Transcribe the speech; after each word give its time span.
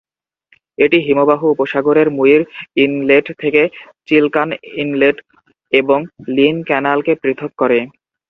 এটি 0.77 0.97
হিমবাহ 0.99 1.41
উপসাগরের 1.53 2.07
মুইর 2.09 2.41
ইনলেট 2.77 3.25
থেকে 3.39 3.61
চিল্কাট 4.07 4.49
ইনলেট 4.81 5.17
এবং 5.73 5.99
লিন 6.27 6.55
ক্যানালকে 6.63 7.13
পৃথক 7.23 7.51
করে। 7.57 7.79